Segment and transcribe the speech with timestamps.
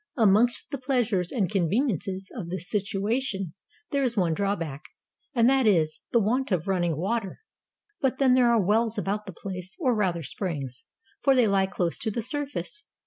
[0.17, 3.53] Amongst the pleasures and conveniences of this situ ation,
[3.91, 4.85] there is one drawback,
[5.35, 7.41] and that is, the want of running water;
[8.01, 10.87] but then there are wells about the place, or rather springs,
[11.23, 12.83] for they he close to the surface.